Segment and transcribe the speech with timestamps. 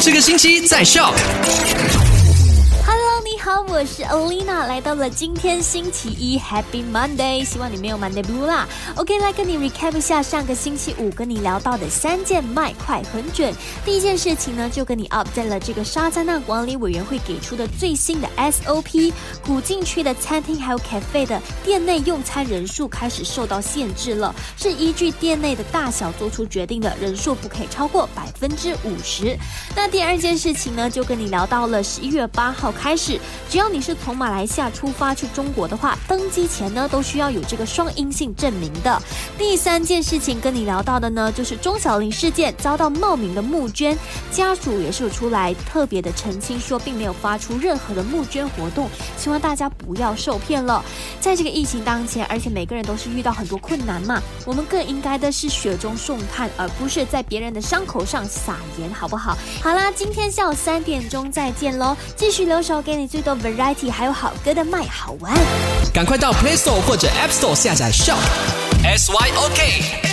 [0.00, 1.12] 这个星期在校
[3.66, 8.68] 我是 Alina，来到了今天星期一，Happy Monday，希望你没有 Monday Blue 啦。
[8.94, 13.52] OK，来跟你 recap 一下上个星期五跟你聊到的三件卖快很准。
[13.84, 19.12] 第一件事情呢，就跟你 update 了这个沙加纳管理委员会给出的最新的 SOP，
[19.44, 29.36] 古晋区的餐厅还有 cafe 的店内用餐人数开始受到限制了，是依据店内的大小做出决定的，人数不可以超过百分之五十。
[29.74, 33.18] 那第二件事情呢，就跟你聊到了十一月八号开始。
[33.48, 39.00] 只要你是从马来西亚出发去中国的话，登机前呢都需要有这个双阴性证明的。
[39.38, 43.96] 第三件事情跟你聊到的呢，就是钟小玲事件遭到冒名的募捐，
[44.30, 50.84] 家属也是有出来特别的澄清说，并没有发出任何的募捐活动，希望大家不要受骗了。
[51.18, 59.38] 在这个疫情当前，而且每个人都是遇到很多困难嘛，我们更应该的是雪中送炭，而不是在别人的伤口上撒盐，好不好？
[59.62, 63.37] 好啦，今天下午三点钟再见喽，继续留守给你最多。
[63.38, 65.32] Variety 还有好歌的麦好玩，
[65.92, 68.18] 赶快到 Play Store 或者 App Store 下载 Shop
[68.84, 70.07] S Y O K。